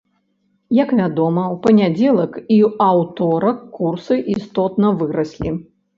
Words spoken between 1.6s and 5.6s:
панядзелак і аўторак курсы істотна выраслі.